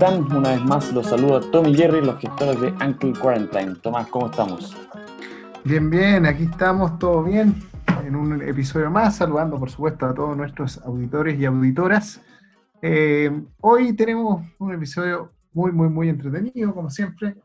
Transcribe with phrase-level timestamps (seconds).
[0.00, 0.34] están?
[0.34, 3.74] Una vez más los saludo a Tommy y Jerry, los gestores de Uncle Quarantine.
[3.82, 4.74] Tomás, ¿cómo estamos?
[5.64, 7.54] Bien, bien, aquí estamos, todo bien,
[8.06, 12.22] en un episodio más, saludando por supuesto a todos nuestros auditores y auditoras.
[12.80, 17.36] Eh, hoy tenemos un episodio muy, muy, muy entretenido, como siempre.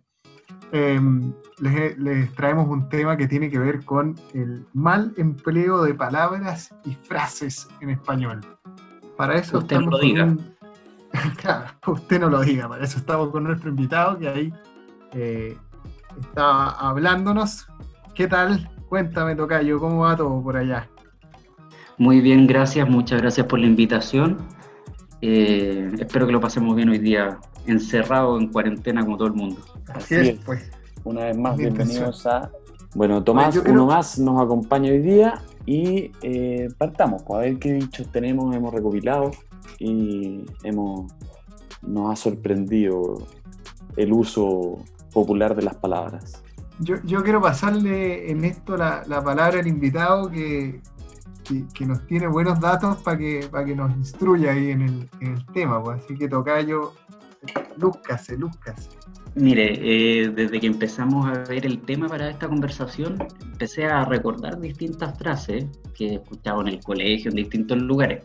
[0.71, 0.99] Eh,
[1.59, 6.73] les, les traemos un tema que tiene que ver con el mal empleo de palabras
[6.85, 8.39] y frases en español.
[9.17, 10.21] Para eso Usted estamos lo diga.
[10.25, 10.54] con un-
[11.37, 14.53] Claro, usted no lo diga, para eso estamos con nuestro invitado que ahí
[15.13, 15.57] eh,
[16.19, 17.67] está hablándonos.
[18.13, 18.69] ¿Qué tal?
[18.89, 20.87] Cuéntame, Tocayo, ¿cómo va todo por allá?
[21.97, 24.37] Muy bien, gracias, muchas gracias por la invitación.
[25.21, 29.61] Eh, espero que lo pasemos bien hoy día, encerrado en cuarentena como todo el mundo.
[29.87, 30.45] Así Así es, es.
[30.45, 30.71] pues.
[31.03, 32.49] Una vez más, bienvenidos a...
[32.95, 37.73] Bueno, Tomás, uno más nos acompaña hoy día y eh, partamos, pues, a ver qué
[37.73, 39.31] dichos tenemos, hemos recopilado
[39.79, 41.11] y hemos,
[41.81, 43.27] nos ha sorprendido
[43.95, 44.77] el uso
[45.13, 46.43] popular de las palabras.
[46.79, 50.81] Yo, yo quiero pasarle en esto la, la palabra al invitado que,
[51.45, 55.09] que, que nos tiene buenos datos para que, para que nos instruya ahí en el,
[55.21, 55.81] en el tema.
[55.81, 56.03] Pues.
[56.03, 56.93] Así que Tocayo,
[57.77, 58.89] lúzcase, lúzcase.
[59.35, 64.59] Mire, eh, desde que empezamos a ver el tema para esta conversación, empecé a recordar
[64.59, 68.23] distintas frases que he escuchado en el colegio, en distintos lugares.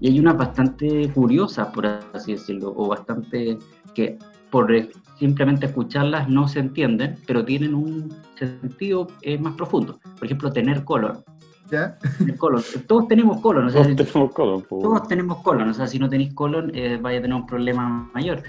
[0.00, 3.58] Y hay unas bastante curiosas, por así decirlo, o bastante
[3.94, 4.18] que
[4.50, 10.00] por eh, simplemente escucharlas no se entienden, pero tienen un sentido eh, más profundo.
[10.18, 11.22] Por ejemplo, tener color.
[11.70, 11.96] ¿Ya?
[12.18, 12.62] Tener colon.
[12.88, 16.08] Todos tenemos colon, o sea, Todos tenemos colon, todos tenemos colon, o sea, si no
[16.08, 18.42] tenéis colon, eh, vaya a tener un problema mayor.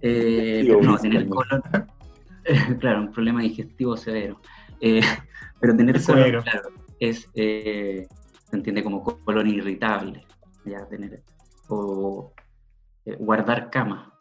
[0.00, 1.62] Eh, pero no, tener colon,
[2.80, 4.40] claro, un problema digestivo severo.
[4.80, 5.02] Eh,
[5.60, 6.42] pero tener Es colon, severo.
[6.44, 8.06] claro, es, eh,
[8.48, 10.24] se entiende como colon irritable,
[10.66, 11.22] ya tener,
[11.68, 12.32] o
[13.04, 14.12] eh, guardar cama.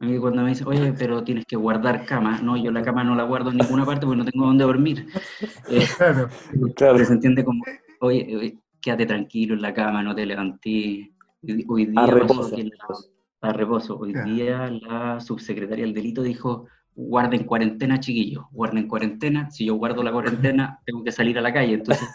[0.00, 3.04] A mí cuando me dicen, oye, pero tienes que guardar cama, no, yo la cama
[3.04, 5.06] no la guardo en ninguna parte porque no tengo dónde dormir.
[5.70, 6.28] Eh, Claro.
[6.76, 7.62] Claro, pero se entiende como,
[8.00, 11.08] oye, oye, quédate tranquilo en la cama, no te levantís.
[11.42, 12.54] Hoy, hoy día a reposo.
[12.56, 13.98] que la- a reposo.
[13.98, 19.50] Hoy día la subsecretaria del delito dijo, guarden cuarentena, chiquillos, guarden cuarentena.
[19.50, 21.74] Si yo guardo la cuarentena, tengo que salir a la calle.
[21.74, 22.08] Entonces,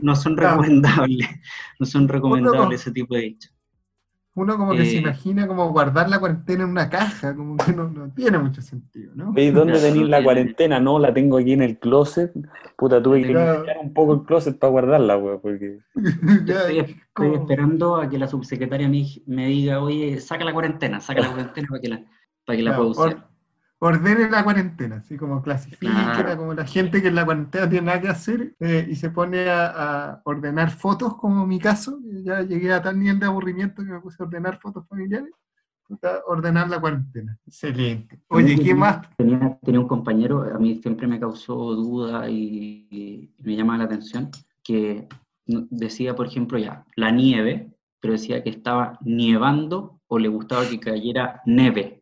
[0.00, 1.28] no son recomendables,
[1.78, 3.52] no son recomendables ese tipo de dichos.
[4.34, 7.70] Uno como que se Eh, imagina como guardar la cuarentena en una caja, como que
[7.74, 9.30] no, no tiene mucho sentido, ¿no?
[9.30, 10.80] ¿Veis dónde tenéis la cuarentena?
[10.80, 12.32] No, la tengo aquí en el closet.
[12.78, 15.80] Puta, tuve que limpiar un poco el closet para guardarla, weón, porque...
[15.94, 20.98] Estoy, es estoy esperando a que la subsecretaria me, me diga, oye, saca la cuarentena,
[21.00, 22.04] saca la cuarentena para que la,
[22.46, 23.31] para que la Claro, pueda usar.
[23.82, 26.36] Or- ordene la cuarentena, así como clasifica, Claro.
[26.36, 29.48] como la gente que en la cuarentena tiene nada que hacer eh, y se pone
[29.50, 29.66] a,
[30.12, 34.00] a ordenar fotos, como mi caso, ya llegué a tal nivel de aburrimiento que me
[34.00, 35.30] puse a ordenar fotos familiares,
[36.26, 37.36] ordenar la cuarentena.
[37.46, 38.20] Excelente.
[38.28, 39.00] Oye, ¿qué más?
[39.16, 43.84] Tenía, tenía un compañero, a mí siempre me causó duda y, y me llamaba la
[43.84, 44.30] atención,
[44.62, 45.08] que
[45.44, 50.80] decía, por ejemplo, ya, la nieve, pero decía que estaba nievando o le gustaba que
[50.80, 52.01] cayera neve,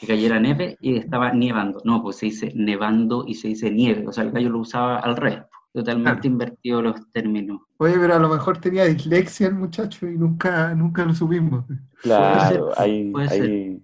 [0.00, 1.80] que cayera neve y estaba nievando.
[1.84, 4.98] No, pues se dice nevando y se dice nieve, o sea, el gallo lo usaba
[4.98, 6.26] al revés, totalmente Claro.
[6.32, 7.60] invertido los términos.
[7.78, 11.64] Oye, pero a lo mejor tenía dislexia el muchacho y nunca, nunca lo supimos.
[12.02, 13.42] Claro, ahí, puede ser.
[13.42, 13.82] ahí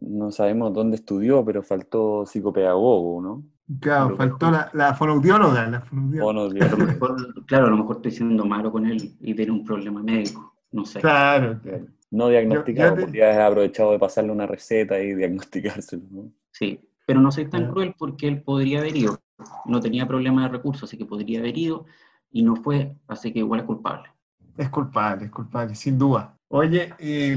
[0.00, 3.44] no sabemos dónde estudió, pero faltó psicopedagogo, ¿no?
[3.80, 6.32] Claro, Pero- faltó la, la fonoaudióloga, la fonoaudióloga.
[6.58, 9.52] no, A lo mejor, claro, a lo mejor estoy siendo malo con él y tiene
[9.52, 11.00] un problema médico, no sé.
[11.00, 11.86] Claro, claro.
[12.14, 16.30] No diagnosticado, Yo- yo te- podría haber aprovechado de pasarle una receta y diagnosticárselo, ¿no?
[16.52, 17.70] Sí, pero no soy tan Ya.
[17.70, 19.18] cruel porque él podría haber ido.
[19.66, 21.86] No tenía problema de recursos, así que podría haber ido
[22.30, 24.08] y no fue, así que igual es culpable.
[24.56, 26.36] Es culpable, es culpable, sin duda.
[26.48, 27.36] Oye, eh,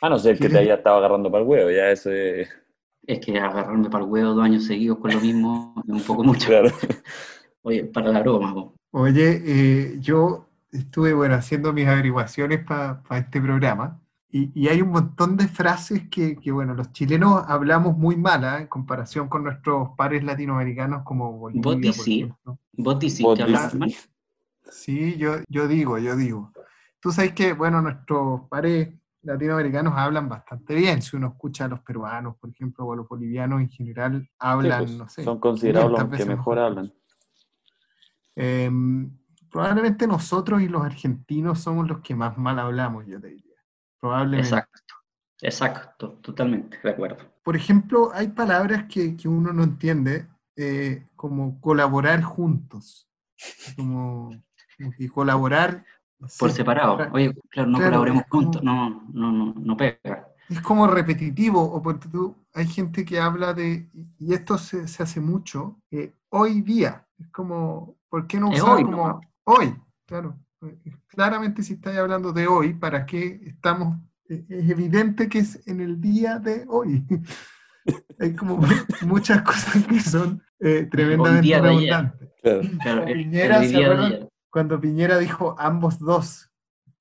[0.00, 2.48] A no ser que te ¿Quieres- haya estado agarrando para el huevo, ya eso es...
[3.06, 6.22] Es que agarrarme para el huevo dos años seguidos con lo mismo es un poco
[6.24, 6.46] mucho.
[6.48, 6.70] Claro.
[7.62, 8.70] Oye, para la broma.
[8.92, 14.90] Oye, eh, yo estuve bueno, haciendo mis averiguaciones para este programa y, y hay un
[14.90, 19.90] montón de frases que, que, bueno, los chilenos hablamos muy malas en comparación con nuestros
[19.96, 22.58] pares latinoamericanos como Bolivia, ejemplo.
[22.72, 23.94] Vos decís Vos que mal.
[24.70, 26.52] Sí, yo, yo digo, yo digo.
[27.00, 28.88] Tú sabes que, bueno, nuestros pares
[29.22, 31.02] latinoamericanos hablan bastante bien.
[31.02, 34.28] Si uno escucha a los peruanos, por ejemplo, o a los bolivianos en general, Sí,
[34.40, 35.22] hablan, pues, no sé.
[35.24, 36.92] son considerados 500 los que veces mejor hablan.
[38.34, 39.16] Em,
[39.50, 43.56] probablemente nosotros y los argentinos somos los que más mal hablamos, yo te diría.
[44.00, 44.48] Probablemente.
[44.48, 44.94] Exacto,
[45.40, 47.18] exacto, totalmente de acuerdo.
[47.42, 50.26] Por ejemplo, hay palabras que, que uno no entiende,
[50.56, 53.08] eh, como colaborar juntos.
[53.76, 54.30] Como,
[54.98, 55.84] que colaborar.
[56.18, 56.98] no Por separado.
[57.12, 60.28] Oye, claro, no claro, colaboremos como- juntos, no, no, no, no pega.
[60.48, 65.20] es como repetitivo, o porque tú, hay gente que habla de, y esto se, hace
[65.20, 69.74] mucho, eh, hoy día, es como, ¿por qué no usar como hoy?
[70.06, 70.38] Claro,
[71.08, 73.98] claramente si estáis hablando de hoy, ¿para qué estamos?
[74.28, 77.04] E, es evidente que es en el día de hoy.
[78.18, 78.58] hay como
[79.02, 82.30] muchas cosas que son eh, tremendamente redundantes.
[84.50, 86.45] cuando Piñera dijo ambos dos,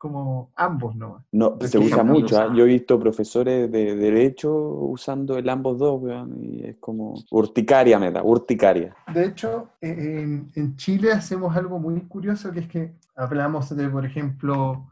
[0.05, 1.25] como ambos no.
[1.31, 2.39] No, se usa mucho.
[2.39, 2.53] ¿ah?
[2.55, 5.99] Yo he visto profesores de derecho usando el ambos dos,
[6.39, 8.95] y es como urticaria, me da, urticaria.
[9.11, 9.89] De hecho, e,
[10.53, 14.91] en, Chile hacemos algo muy curioso, que es que hablamos de, por ejemplo,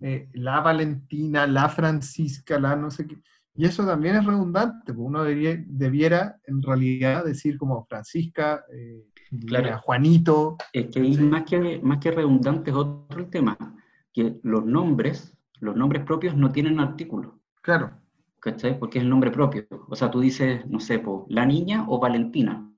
[0.00, 3.18] eh, la Valentina, la Francisca, la no sé qué.
[3.54, 9.04] Y eso también es redundante, porque uno debiera, debiera en realidad decir como Francisca, eh,
[9.82, 10.56] Juanito.
[10.72, 13.58] Es que más que, más que redundante es otro tema
[14.14, 17.40] que los nombres, los nombres propios no tienen artículo.
[17.60, 17.90] Claro.
[18.40, 18.78] ¿Cachai?
[18.78, 19.66] Porque es el nombre propio.
[19.88, 22.70] O sea, tú dices, no sé, la niña o Valentina.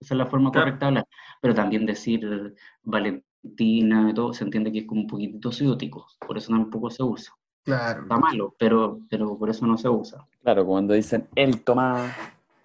[0.00, 1.08] Esa es la forma correcta de hablar.
[1.40, 6.06] Pero también decir Valentina y todo, se entiende que es como un poquitito ciútico.
[6.26, 7.34] Por eso tampoco se usa.
[7.64, 8.02] Claro.
[8.02, 10.26] Está malo, pero, pero por eso no se usa.
[10.42, 12.16] Claro, cuando dicen el Tomás,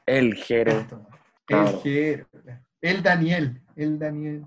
[0.06, 0.86] el Jero.
[1.48, 2.28] El Jero.
[2.80, 3.62] El Daniel.
[3.76, 4.46] El Daniel.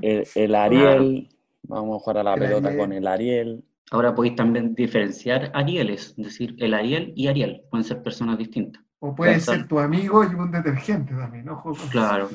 [0.00, 1.28] El, el Ariel.
[1.68, 3.62] Vamos a jugar a la pelota con el Ariel.
[3.90, 7.62] Ahora podéis también diferenciar Arieles, es decir, el Ariel y Ariel.
[7.70, 8.82] Pueden ser personas distintas.
[9.00, 11.62] O puede ser tu amigo y un detergente también, ¿no?
[11.90, 12.28] Claro,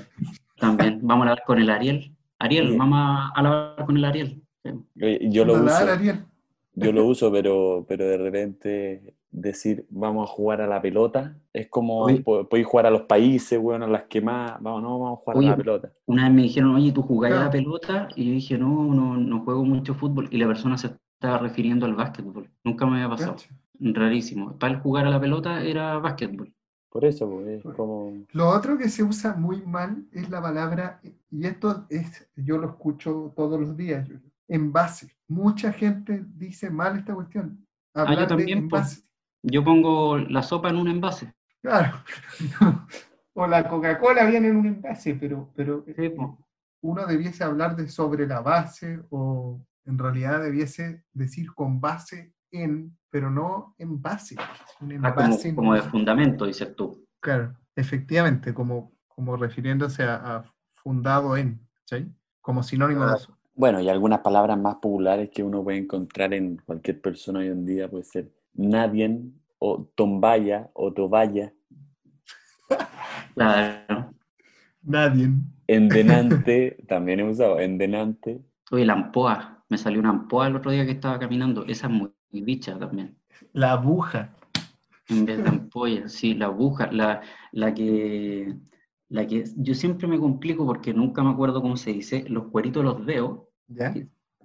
[0.57, 0.99] también.
[1.01, 2.15] Vamos a hablar con el Ariel.
[2.39, 4.41] Ariel, vamos a hablar con el Ariel.
[4.95, 5.85] Yo, lo uso.
[6.75, 11.67] Yo lo uso, pero, pero de repente decir vamos a jugar a la pelota es
[11.67, 15.21] como podéis jugar a los países, bueno, a las que más, vamos, no, vamos a
[15.21, 15.91] jugar a la pelota.
[16.05, 18.07] Una vez me dijeron, oye, ¿tú jugás a la pelota?
[18.15, 20.27] Y yo dije, no, no, no juego mucho fútbol.
[20.31, 22.49] Y la persona se estaba refiriendo al básquetbol.
[22.63, 23.35] Nunca me había pasado.
[23.79, 24.57] Rarísimo.
[24.57, 26.53] Para el jugar a la pelota era básquetbol.
[26.89, 28.13] Por eso, pues, es como...
[28.31, 31.01] Lo otro que se usa muy mal es la palabra,
[31.31, 34.07] y esto es, yo lo escucho todos los días,
[34.47, 35.11] envase.
[35.27, 37.65] Mucha gente dice mal esta cuestión.
[37.95, 38.69] Ah, yo también,
[39.43, 41.33] yo pongo la sopa en un envase.
[41.61, 41.97] Claro.
[43.33, 45.85] o la Coca-Cola viene en un envase, pero, pero
[46.81, 52.97] uno debiese hablar de sobre la base o en realidad debiese decir con base en,
[53.09, 54.35] pero no en base.
[54.39, 55.15] ah,
[55.55, 57.05] como, de fundamento, dices tú.
[57.19, 60.43] Claro, efectivamente, como, como refiriéndose a,
[60.75, 62.11] fundado en, ¿sí?
[62.41, 63.37] Como sinónimo de eso.
[63.55, 67.65] Bueno, y algunas palabras más populares que uno puede encontrar en cualquier persona hoy en
[67.65, 69.19] día puede ser nadie
[69.59, 71.53] o tombaya o tobaya.
[73.35, 74.13] Claro.
[74.83, 75.29] Nadie.
[75.67, 78.41] Endenante, también he usado, endenante.
[78.71, 81.93] Oye, la ampoa, me salió una ampoa el otro día que estaba caminando, esa es
[81.93, 83.17] muy, bicha también.
[83.53, 84.35] La aguja.
[85.09, 87.21] En vez de ampolla, sí, la aguja, la,
[87.51, 88.55] la que
[89.13, 92.83] la que yo siempre me complico porque nunca me acuerdo cómo se dice, los cueritos
[92.83, 93.51] los veo.
[93.67, 93.93] ¿Ya?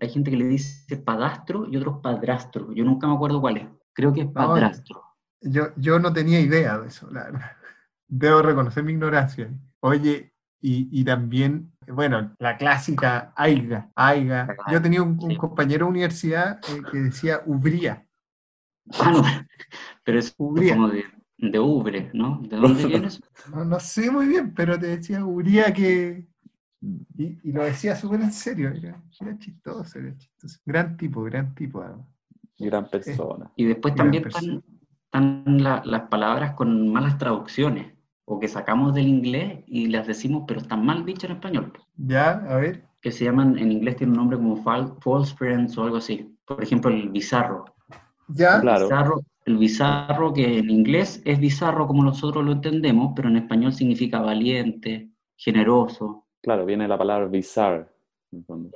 [0.01, 2.71] Hay gente que le dice padastro y otros padrastro.
[2.75, 3.67] Yo nunca me acuerdo cuál es.
[3.99, 5.03] Creo que es padrastro.
[5.41, 7.57] yo, yo no tenía idea de eso, la verdad.
[8.07, 9.51] Debo reconocer mi ignorancia.
[9.81, 13.91] Oye, y, también, bueno, la clásica AIGA.
[13.97, 14.57] AIGA.
[14.71, 18.07] Yo tenía un, compañero de universidad eh, que decía Ubría.
[19.01, 19.23] Ah, no,
[20.05, 20.75] pero es Ubría.
[20.75, 21.05] como de,
[21.39, 22.41] de Ubre, ¿no?
[22.49, 23.21] ¿De dónde vienes?
[23.53, 26.25] No, no, sé muy bien, pero te decía Ubría que...
[27.17, 28.71] Y, lo decía súper en serio.
[28.71, 30.61] Era, chistoso, era chistoso.
[30.65, 31.83] Gran tipo, gran tipo.
[31.83, 32.07] Además.
[32.59, 33.51] Gran persona.
[33.57, 34.63] Y después también están,
[35.63, 37.93] las palabras con malas traducciones,
[38.25, 41.73] o que sacamos del inglés y las decimos, pero están mal dichas en español.
[41.97, 42.85] Ya, a ver.
[43.01, 46.37] Que se llaman, en inglés tiene un nombre como false friends o algo así.
[46.45, 47.65] Por ejemplo, el bizarro.
[48.29, 49.23] Ya, claro.
[49.47, 54.21] el bizarro que en inglés es bizarro como nosotros lo entendemos, pero en español significa
[54.21, 56.27] valiente, generoso.
[56.43, 57.87] Claro, viene la palabra bizarre.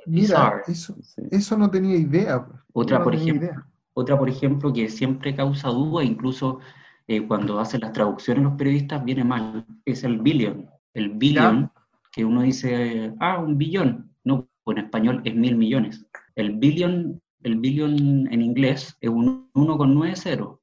[0.07, 0.95] Mira, eso,
[1.29, 2.43] eso no tenía idea.
[2.73, 3.49] Otra, por ejemplo,
[3.93, 6.59] otra, por ejemplo, que siempre causa duda, incluso
[7.07, 10.69] eh, cuando hacen las traducciones los periodistas, viene mal, es el billion.
[10.93, 11.71] El billion,
[12.11, 14.11] que uno dice, ah, un billón.
[14.23, 16.05] No, en español es mil millones.
[16.35, 20.59] El billion, el billion en inglés es un 1,90.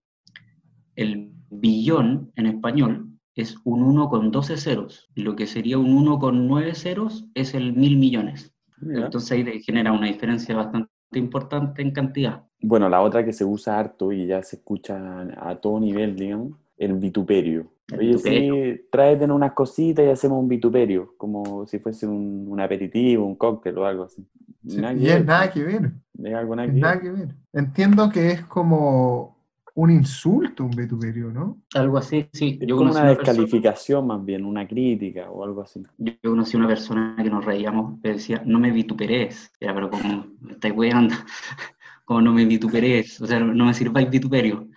[0.97, 5.09] El billón en español es un 1 con 12 ceros.
[5.15, 8.53] Y lo que sería un 1 con 9 ceros es el mil millones.
[8.83, 12.43] Entonces ahí genera una diferencia bastante importante en cantidad.
[12.63, 16.53] Bueno, la otra que se usa harto y ya se escucha a todo nivel, digamos,
[16.77, 17.67] el vituperio.
[17.97, 23.35] Oye, sí, tráete unas cositas y hacemos un vituperio, como si fuese un, aperitivo, un
[23.35, 24.25] cóctel o algo así.
[24.63, 25.93] nada, y es nada que ver.
[26.23, 27.35] Es algo nada, que, ver.
[27.53, 29.40] Entiendo que es como
[29.75, 31.59] un insulto, un vituperio, ¿no?
[31.75, 32.59] Algo así, sí.
[32.61, 35.83] Yo como conocí una una persona, descalificación más bien, una crítica o algo así.
[35.99, 39.53] yo conocí una persona que nos reíamos, que decía, no me vituperes.
[39.61, 41.15] Era, pero como, me estáis weando,
[42.05, 44.69] como no me vituperes, o sea, no me sirváis vituperio.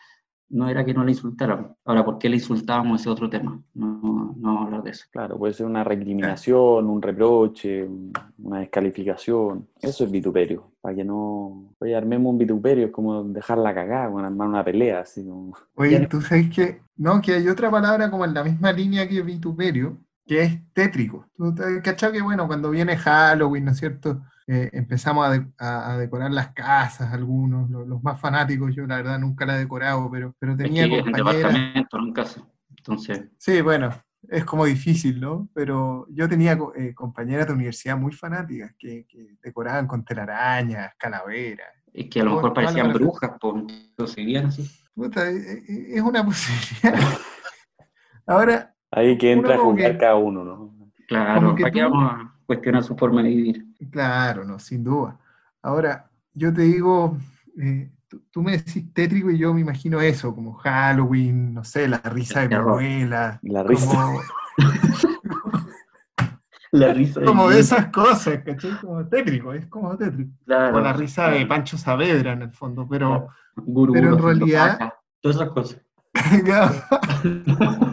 [0.54, 1.72] No era que no le insultáramos.
[1.84, 3.02] Ahora, ¿por qué le insultábamos?
[3.02, 3.60] Ese otro tema.
[3.74, 5.06] No, no vamos a hablar de eso.
[5.12, 9.68] Claro, puede ser una recriminación, un reproche, un- una descalificación.
[9.82, 10.72] Eso es vituperio.
[10.82, 11.74] Para que no.
[11.80, 15.54] Oye, armemos un vituperio, es como dejar la cagada, como armar una pelea, así como.
[15.76, 19.22] Oye, tú sabes que, no, que hay otra palabra como en la misma línea que
[19.22, 21.28] vituperio, que es tétrico.
[21.40, 24.24] Has cachado que, bueno, cuando viene Halloween, ¿no es cierto?
[24.48, 28.86] Eh, empezamos a, de- a- a decorar las casas, algunos, lo- los, más fanáticos, yo
[28.86, 31.56] la verdad nunca la he decorado, pero, pero Es tenía que en compañeras.
[31.56, 32.42] en casa.
[32.78, 33.90] Entonces, Sí, bueno,
[34.30, 35.50] es como difícil, ¿no?
[35.54, 41.68] Pero yo tenía eh, compañeras de universidad muy fanáticas que, que decoraban con telarañas, calaveras.
[41.94, 44.64] es que a lo mejor parecían brujas, entonces seguían así.
[44.64, 47.18] Eh, eh, es una posibilidad.
[48.26, 50.74] Ahora, Ahí que entra a juzgar que- cada uno, ¿no?
[51.08, 53.66] Claro, ¿para qué tú- vamos a cuestionar su forma de vivir?
[53.92, 55.18] claro, no, sin duda.
[55.62, 57.18] Ahora, yo te digo,
[57.60, 61.88] eh, tú, tú me decís tétrico y yo me imagino eso, como Halloween, no sé,
[61.88, 63.40] la risa de mi abuela.
[63.44, 63.88] La risa.
[63.92, 64.20] Como,
[66.72, 68.72] La risa de como de esas cosas, ¿cachai?
[68.82, 70.32] Como tétrico, es como tétrico.
[70.46, 70.78] claro.
[70.78, 73.28] O la risa de Pancho Saavedra en el fondo, pero...
[73.56, 75.80] Guru, pero en realidad- Todas esas cosas.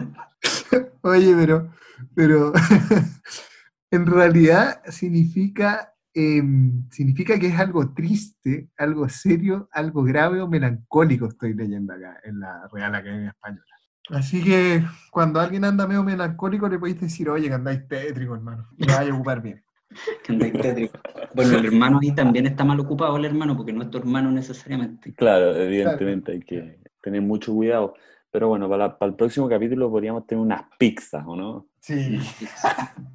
[1.01, 1.71] Oye, pero,
[2.15, 2.53] pero
[3.91, 11.27] en realidad significa, em, significa que es algo triste, algo serio, algo grave o melancólico,
[11.27, 13.65] estoy leyendo acá en la Real Academia Española.
[14.09, 18.67] Así que cuando alguien anda medio melancólico le podéis decir, oye, que andáis tétrico, hermano,
[18.77, 19.63] y me vaya a ocupar bien.
[20.23, 20.99] Que andáis tétrico.
[21.35, 24.31] Bueno, el hermano ahí también está mal ocupado, el hermano, porque no es tu hermano
[24.31, 25.13] necesariamente.
[25.13, 27.93] Claro, evidentemente hay que tener mucho cuidado.
[28.31, 31.67] Pero bueno, para, la- para el próximo capítulo podríamos tener unas pizzas, ¿o no?
[31.79, 32.17] Sí.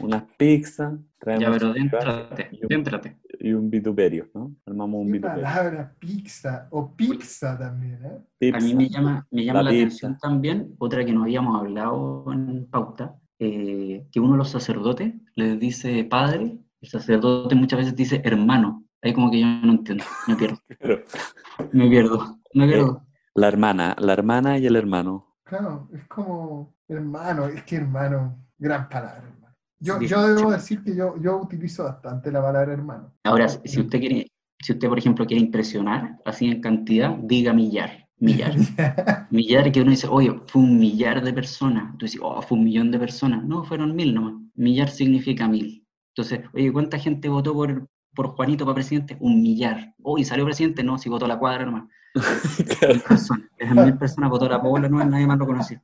[0.00, 3.16] Unas pizzas, Ya, traemos pero un déntrate, y un- déntrate.
[3.38, 4.54] y un vituperio, ¿no?
[4.64, 5.42] Armamos un ¿Qué vituperio.
[5.44, 5.94] palabra?
[5.98, 7.98] Pizza o pizza también,
[8.40, 8.52] ¿eh?
[8.54, 12.66] A mí me llama, me llama La atención también, otra que no habíamos hablado en
[12.70, 18.22] pauta, eh, que uno de los sacerdotes les dice padre, el sacerdote muchas veces dice
[18.24, 18.84] hermano.
[19.02, 21.02] Ahí como que yo no entiendo, me pierdo, Pero
[21.72, 23.02] me pierdo, me pierdo.
[23.34, 25.36] La hermana, la hermana y el hermano.
[25.44, 29.56] Claro, es como hermano, es que hermano, gran palabra, hermano.
[29.78, 33.14] Yo, yo debo decir que yo, yo utilizo bastante la palabra hermano.
[33.24, 34.26] Ahora, si usted quiere,
[34.60, 38.54] si usted por ejemplo quiere impresionar, así en cantidad, diga millar, millar.
[39.30, 41.96] Millar que uno dice, oye, fue un millar de personas.
[41.98, 43.44] Tú dices, oh, fue un millón de personas.
[43.44, 44.34] No, fueron mil nomás.
[44.54, 45.86] Millar significa mil.
[46.14, 49.16] Entonces, oye, ¿cuánta gente votó por, por Juanito para presidente?
[49.20, 49.94] Un millar.
[50.02, 50.82] Oye, ¿salió presidente?
[50.82, 51.84] No, si votó la cuadra nomás.
[52.14, 53.48] Mil personas.
[53.58, 55.80] Esas mil personas votó la Paola, no, nadie más lo conocía.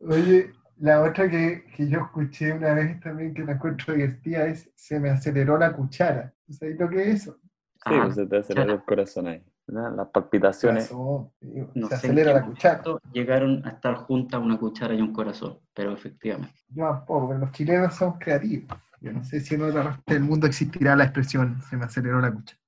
[0.00, 4.70] Oye, la otra que, que yo escuché una vez también que la encuentro divertida es
[4.74, 6.32] se me aceleró la cuchara.
[6.50, 7.38] ¿Sabes lo que es eso?
[7.42, 7.48] Sí,
[7.84, 9.44] Ah, pues se te acelera el corazón ahí.
[9.66, 9.94] ¿verdad?
[9.96, 10.88] Las palpitaciones.
[10.88, 12.82] Corazón, digo, No se acelera la cuchara.
[13.12, 16.54] llegaron a estar juntas una cuchara y un corazón, pero efectivamente.
[16.68, 18.76] Yo tampoco, pero los chilenos somos creativos.
[19.00, 22.20] Yo no sé si en otra parte del mundo existirá la expresión se me aceleró
[22.20, 22.60] la cuchara.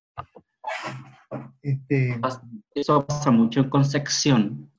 [1.62, 2.18] Este,
[2.74, 4.70] Eso pasa mucho en Concepción.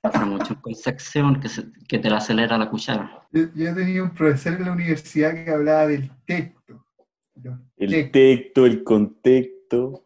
[0.00, 3.26] Pasa mucho en Concepción que, se- que te la acelera la cuchara.
[3.30, 6.84] Yo, yo he tenido un profesor en la universidad que hablaba del texto.
[7.76, 8.12] El textos.
[8.12, 10.04] texto, el contexto,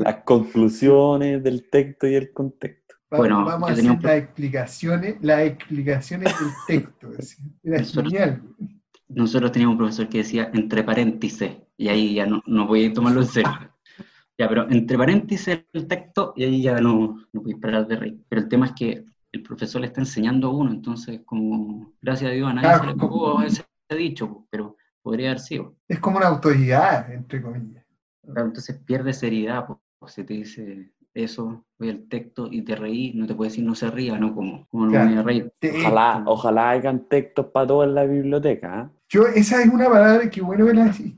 [0.00, 2.94] las conclusiones del texto y el contexto.
[3.12, 7.10] Va- Bueno, vamos a hacer un las explicaciones, las explicaciones del texto.
[7.12, 8.42] es decir, Era Nosotros- genial.
[9.08, 12.92] Nosotros teníamos un profesor que decía entre paréntesis, y ahí ya no, no voy a
[12.92, 13.50] tomarlo en serio.
[14.38, 18.20] Ya, pero entre paréntesis el texto, y ahí ya no, no a parar de reír.
[18.28, 22.30] Pero el tema es que el profesor le está enseñando a uno, entonces, como, gracias
[22.30, 22.80] a Dios, a nadie Claro.
[22.80, 23.64] se le escapó ese
[23.96, 25.74] dicho, pero podría haber sido.
[25.88, 27.84] Es como una autoridad, entre comillas.
[28.24, 29.66] Claro, entonces pierde seriedad,
[29.98, 33.64] pues, si te dice eso, voy al texto y te reí, no te puede decir
[33.64, 34.34] no se ría, ¿no?
[34.34, 35.06] Como, como no Claro.
[35.06, 35.52] me voy a reír.
[35.80, 38.80] Ojalá, ojalá hayan textos para todo en la biblioteca.
[38.80, 38.90] ¿ah?
[39.08, 40.66] Yo, esa es una palabra que, bueno,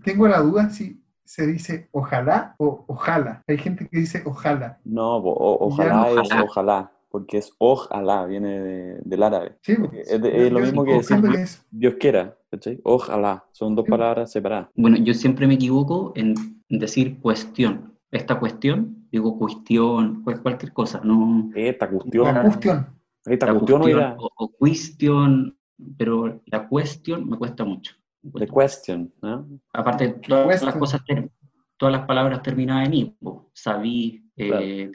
[0.04, 0.97] tengo la duda si
[1.28, 3.42] se dice ojalá o ojalá.
[3.46, 4.78] Hay gente que dice ojalá.
[4.84, 6.42] No, o- ojalá es ojalá.
[6.42, 9.56] ojalá, porque es ojalá, viene de- del árabe.
[9.60, 12.34] Sí, Es de- es lo yo- mismo que yo decir entiendo que es- Dios quiera,
[12.50, 12.80] ¿cachai?
[12.82, 13.90] Ojalá, son dos Sí.
[13.90, 14.68] palabras separadas.
[14.74, 16.34] Bueno, yo siempre me equivoco en
[16.70, 17.92] decir cuestión.
[18.10, 22.86] Esta cuestión, digo cuestión, cual- cualquier cosa, no Esta cuestión, la cuestión.
[23.26, 25.58] esta cuestión, cuestión oiga, o, o cuestión,
[25.98, 27.94] pero la cuestión me cuesta mucho.
[28.34, 29.46] The question, ¿no?
[29.72, 31.02] Aparte, todas las cosas,
[31.76, 33.16] todas las palabras terminadas en i,
[33.52, 34.90] sabí, eh,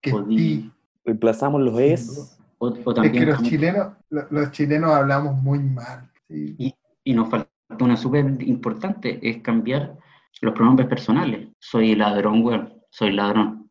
[0.00, 0.70] que podí.
[1.04, 2.38] Reemplazamos los es.
[2.58, 6.10] O, o Es que también los como- chilenos, lo- los chilenos hablamos muy mal.
[6.28, 6.54] sí.
[6.58, 7.48] Y, y nos falta
[7.80, 9.96] una súper importante, es cambiar
[10.42, 11.48] los pronombres personales.
[11.58, 12.74] Soy ladrón, weón.
[12.90, 13.68] Soy ladrón.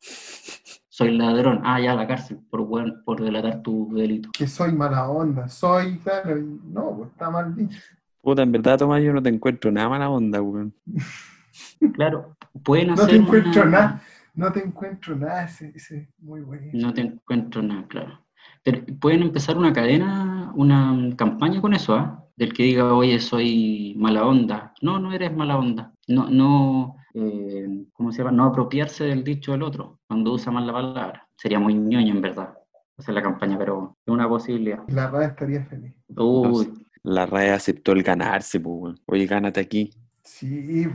[0.87, 1.61] Soy ladrón.
[1.63, 4.29] Ah, ya la cárcel por, weón, por delatar tu delito.
[4.37, 7.79] Que soy mala onda, soy, claro, no, pues está mal dicho.
[8.21, 10.73] Puta, en verdad, Tomás, yo no te encuentro nada mala onda, weón.
[11.93, 14.01] Claro, pueden No hacer te encuentro una- nada,
[14.35, 16.67] no te encuentro nada, ese, ese muy bueno.
[16.73, 18.19] No te encuentro nada, claro.
[18.63, 22.23] Pero pueden empezar una cadena, una campaña con eso, ¿ah?
[22.35, 24.73] Del que diga, oye, soy mala onda.
[24.81, 25.93] No, no eres mala onda.
[26.07, 28.31] No, no, eh, ¿cómo se llama?
[28.31, 31.27] No apropiarse del dicho del otro cuando usa mal la palabra.
[31.35, 32.53] Sería muy ñoño, en verdad,
[32.97, 34.79] hacer la campaña, pero es una posibilidad.
[34.87, 35.93] La radio estaría feliz.
[36.15, 38.99] Uy, La RAE aceptó el ganarse, pues, weón.
[39.05, 39.91] Oye, gánate aquí.
[40.23, 40.87] Sí,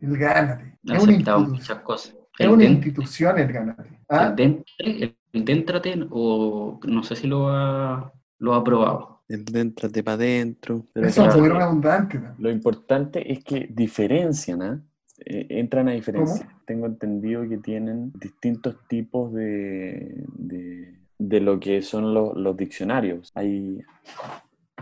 [0.00, 0.78] el gánate.
[0.88, 2.14] ha Es una, aceptado muchas cosas.
[2.38, 3.90] es El una den- institución el gánate.
[4.08, 4.34] ¿ah?
[4.38, 9.22] el déntrate, o no sé si lo ha, lo ha aprobado.
[9.28, 10.86] El déntrate para adentro.
[10.94, 12.18] Eso es redundante.
[12.18, 12.34] ¿no?
[12.38, 14.82] Lo importante es que diferencian, ¿ah?
[15.24, 16.48] Eh, entran a diferenciar.
[16.66, 23.30] Tengo entendido que tienen distintos tipos de, de, de lo que son los, los diccionarios.
[23.34, 23.80] Hay,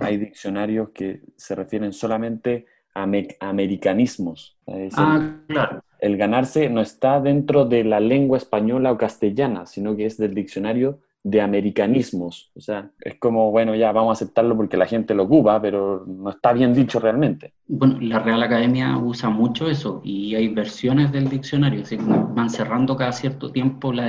[0.02, 4.56] hay diccionarios que se refieren solamente a me- americanismos.
[4.66, 5.82] Es Ah, claro.
[5.99, 10.35] el ganarse no está dentro de la lengua española o castellana, sino que es del
[10.35, 12.50] diccionario de americanismos.
[12.56, 16.04] O sea, es como, bueno, ya vamos a aceptarlo porque la gente lo ocupa, pero
[16.06, 17.54] no está bien dicho realmente.
[17.66, 22.50] Bueno, la Real Academia usa mucho eso y hay versiones del diccionario, así como van
[22.50, 24.06] cerrando cada cierto tiempo la,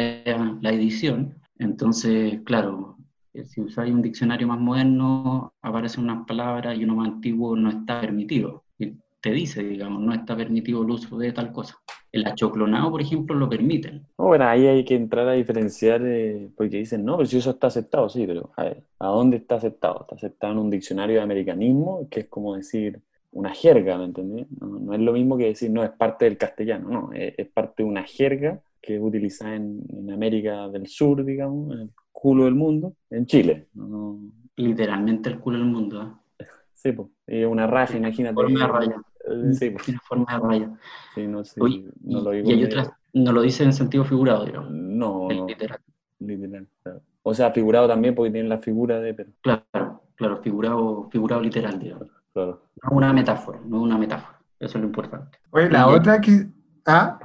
[0.62, 1.36] la edición.
[1.60, 2.98] Entonces, claro,
[3.46, 8.02] si usáis un diccionario más moderno, aparecen unas palabras y uno más antiguo no está
[8.02, 8.64] permitido.
[8.78, 11.78] Y te dice, digamos, no está permitido el uso de tal cosa.
[12.12, 14.06] El achoclonado, por ejemplo, lo permiten.
[14.20, 17.52] No, Bueno, ahí hay que entrar a diferenciar, eh, porque dicen, no, pero si eso
[17.52, 20.02] está aceptado, sí, pero a ver, ¿a dónde está aceptado?
[20.02, 24.46] Está aceptado en un diccionario de americanismo, que es como decir una jerga, ¿me entendés?
[24.62, 27.48] No, no es lo mismo que decir, no, es parte del castellano, no, es, es
[27.48, 32.56] parte de una jerga que es utilizada en, en América del Sur, digamos, culo del
[32.56, 33.68] mundo, en Chile.
[33.74, 34.20] No, no-
[34.56, 36.22] Literalmente el culo del mundo.
[36.40, 36.46] ¿eh?
[36.74, 38.36] sí, pues, es una raja, imagínate.
[38.36, 38.96] Forma de raya.
[39.30, 40.72] Eh, Sí, pues, Tiene forma de raya.
[41.16, 44.70] sí, no lo y, digo y hay otras, no lo dice en sentido figurado, digamos.
[44.72, 45.80] No, El no, literal.
[46.20, 46.68] literal.
[46.84, 47.02] claro.
[47.24, 51.80] O sea, figurado también porque tiene la figura de, pero, Claro, claro, figurado, figurado literal,
[51.80, 52.10] digamos.
[52.34, 52.62] claro.
[52.84, 54.40] No una metáfora, no una metáfora.
[54.60, 55.38] Eso es lo importante.
[55.52, 56.48] Oye, la Y- otra que.
[56.86, 57.18] Ah,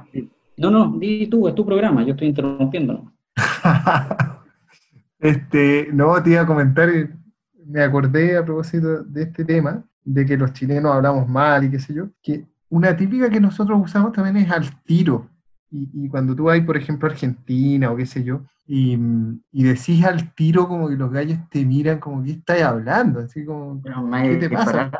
[0.57, 3.11] No, no, di tú, es tu programa, yo estoy interrumpiendo.
[5.19, 6.89] este, no, te iba a comentar,
[7.65, 11.79] me acordé a propósito de este tema, de que los chilenos hablamos mal y qué
[11.79, 15.29] sé yo, que una típica que nosotros usamos también es al tiro.
[15.71, 18.97] Y, y cuando tú vas, por ejemplo, a Argentina o qué sé yo, y,
[19.51, 23.43] y decís al tiro como que los gallos te miran como que estás hablando, así
[23.43, 24.91] como, Pero ¿qué te pasa?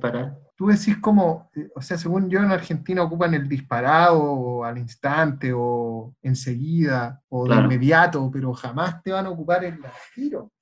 [0.00, 4.64] parar, Tú decís como, eh, o sea, según yo en Argentina ocupan el disparado o
[4.64, 7.62] al instante o enseguida o Claro.
[7.62, 9.80] de inmediato, pero jamás te van a ocupar el
[10.14, 10.52] tiro.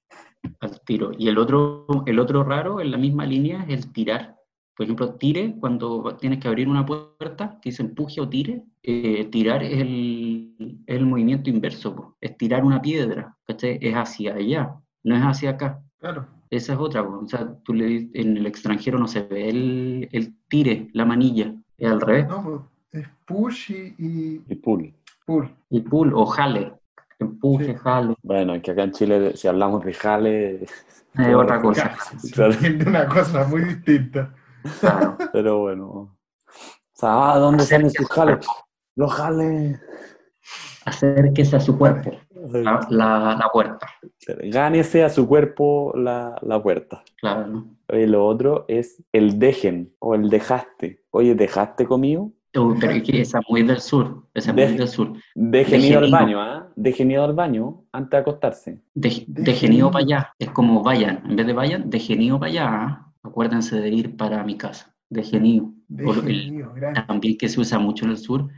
[0.61, 1.13] al tiro.
[1.19, 4.37] Y el otro, el otro raro en la misma línea es el tirar.
[4.75, 9.27] Por ejemplo, tire, cuando tienes que abrir una puerta, que dice empuje o tire, eh,
[9.27, 13.79] tirar es el, movimiento inverso, es tirar una piedra, ¿cachai?
[13.83, 15.83] Es hacia allá, no es hacia acá.
[15.99, 16.39] Claro.
[16.51, 20.35] Esa es otra, o sea, tú le, en el extranjero no se ve el, el
[20.49, 22.27] tire, la manilla, es al revés.
[22.29, 24.93] No, es push y, y Y pull.
[25.25, 25.49] pull.
[25.71, 26.73] Y pull o jale,
[27.21, 27.75] empuje, Sí.
[27.75, 31.97] jale, Bueno, es que acá en Chile, si hablamos de jale, es otra cosa.
[32.33, 32.53] Claro.
[32.53, 34.35] Es de una cosa muy distinta.
[34.81, 35.17] Claro.
[35.33, 35.87] pero bueno.
[35.87, 36.17] O
[36.93, 38.45] sea, ah, ¿dónde salen sus jales?
[38.97, 39.81] Los jales.
[40.85, 42.11] Acérquese a su cuerpo,
[42.53, 43.87] la, la, la puerta,
[44.44, 47.03] Gánese a su cuerpo la, la puerta.
[47.20, 47.64] claro.
[47.88, 51.03] Oye, lo otro es el dejen o el dejaste.
[51.11, 52.33] Oye, ¿dejaste conmigo?
[52.55, 55.12] Uy, pero es que esa es muy del sur, esa es muy del sur.
[55.35, 56.11] Dejen ir al Dejen ir.
[56.12, 56.68] baño, ¿ah?
[56.76, 58.81] Dejen ir al baño antes de acostarse.
[58.94, 59.85] De, Dejen ir.
[59.87, 63.12] para allá, es como vayan, en vez de vayan, de genio para allá, ¿ah?
[63.22, 65.72] acuérdense de ir para mi casa, de genio.
[66.07, 67.03] O lo- Deje el- mío, grande.
[67.07, 68.48] también que se usa mucho en el sur,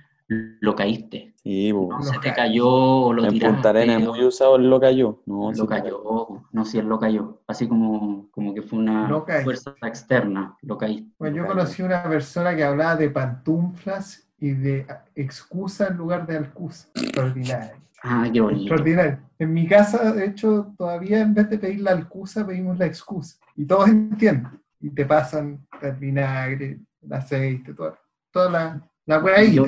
[0.61, 3.55] lo caíste, Sí, no se te ca- cayó o lo en tiraste.
[3.55, 5.23] Punta es muy usado el lo cayó.
[5.27, 5.67] No, lo sí.
[5.67, 9.09] cayó, no, si él lo cayó, así como, como que fue una
[9.43, 11.11] fuerza externa, lo caíste.
[11.19, 16.37] Bueno, yo conocí una persona que hablaba de pantuflas y de excusa en lugar de
[16.37, 16.89] alcusa.
[16.95, 17.77] Extraordinario.
[18.03, 18.63] Ah, qué bonito.
[18.63, 19.19] Extraordinario.
[19.39, 23.39] En mi casa, de hecho, todavía en vez de pedir la alcusa, pedimos la excusa.
[23.57, 24.61] Y todos entienden.
[24.81, 27.99] Y te pasan el vinagre, el aceite, toda,
[28.33, 29.55] toda la, la ahí.
[29.55, 29.67] Yo-.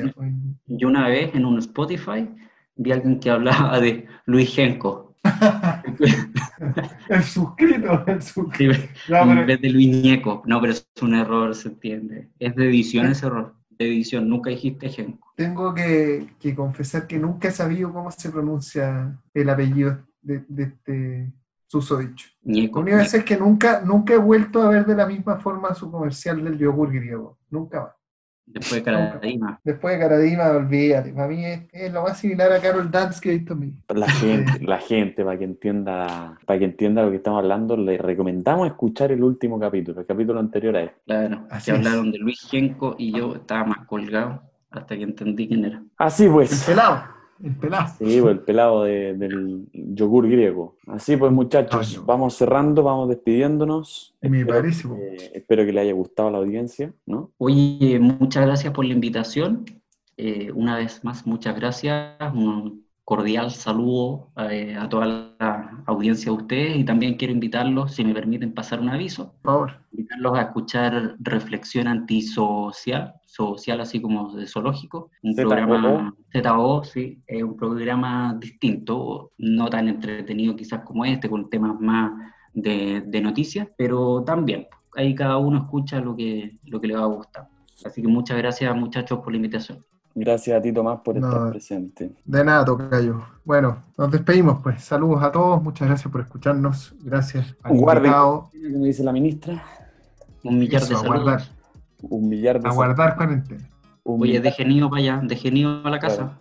[0.67, 2.29] Yo una vez en un Spotify
[2.75, 5.15] vi a alguien que hablaba de Luis Genco.
[7.09, 8.79] el suscrito, el suscrito.
[9.09, 10.43] en vez de Luis Ñeco.
[10.45, 12.29] No, pero es un error, se entiende.
[12.39, 13.55] Es de edición ese error.
[13.69, 15.33] De edición, nunca dijiste Genco.
[15.35, 21.33] Tengo que, confesar que nunca he sabido cómo se pronuncia el apellido de, de este
[21.67, 22.29] susodicho.
[22.43, 22.79] Ñeco.
[22.79, 25.91] Lo único es que nunca, nunca he vuelto a ver de la misma forma su
[25.91, 27.39] comercial del yogur griego.
[27.49, 28.04] Nunca más.
[28.45, 29.59] Después de Caradima.
[29.63, 31.13] Después de Caradima, olvídate.
[31.13, 33.73] Para mí es, lo más similar a Carol Dance que he visto en mí.
[33.93, 37.97] La gente, la gente, para que entienda, para que entienda lo que estamos hablando, le
[37.97, 41.01] recomendamos escuchar el último capítulo, el capítulo anterior a este.
[41.05, 45.65] Claro, Así hablaron de Luis Genco y yo estaba más colgado hasta que entendí quién
[45.65, 45.83] era.
[45.97, 46.67] Así pues.
[46.67, 47.14] El pelado.
[47.43, 47.93] El pelado.
[47.97, 50.77] Sí, pues el pelado del yogur griego.
[50.87, 54.15] Así pues, muchachos, vamos cerrando, vamos despidiéndonos.
[54.21, 57.31] Mi espero, que, espero que le haya gustado a la audiencia, ¿no?
[57.37, 59.65] Oye, muchas gracias por la invitación.
[60.17, 62.15] Eh, una vez más, muchas gracias
[63.05, 65.05] cordial saludo eh, a toda
[65.39, 69.51] la audiencia de ustedes y también quiero invitarlos, si me permiten pasar un aviso, por
[69.53, 69.71] favor.
[69.91, 77.43] Invitarlos a escuchar Reflexión Antisocial, social así como de zoológico, un programa ZO, sí, es
[77.43, 82.11] un programa distinto, no tan entretenido quizás como este, con temas más
[82.53, 87.03] de, de noticias, pero también ahí cada uno escucha lo que, lo que le va
[87.03, 87.47] a gustar.
[87.85, 89.85] Así que muchas gracias muchachos por la invitación.
[90.17, 92.09] Gracias a ti, Tomás, por estar presente.
[92.23, 93.21] De nada, Tocayo.
[93.43, 94.81] Bueno, nos despedimos, pues.
[94.81, 96.95] Saludos a todos, muchas gracias por escucharnos.
[97.01, 98.49] Gracias al Guarde, como
[98.85, 99.61] dice la ministra.
[100.43, 101.51] Un millar de saludos.
[102.01, 103.69] Un millar de Aguardar cuarentena.
[104.03, 106.39] Oye, de genio para allá, de genio a la casa.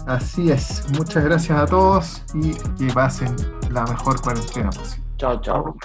[0.07, 3.33] Así es, muchas gracias a todos y que pasen
[3.71, 5.05] la mejor cuarentena posible.
[5.17, 5.75] Chao, chao.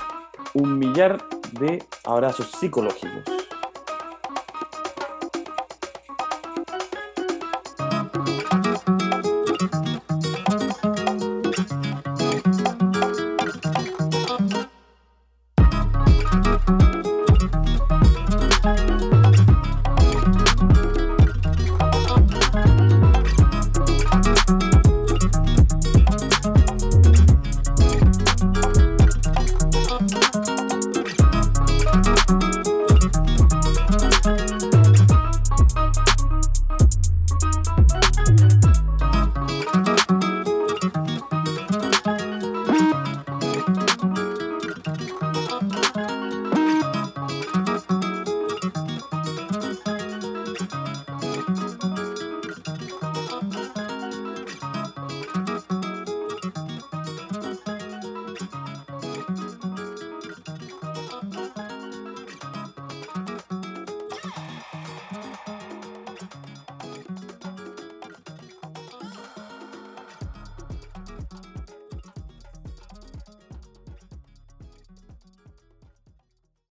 [0.54, 1.18] Un millar
[1.60, 3.39] de abrazos psicológicos.